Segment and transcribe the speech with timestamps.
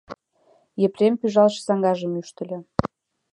[0.85, 2.59] Епрем пӱжалтше саҥгажым ӱштыльӧ.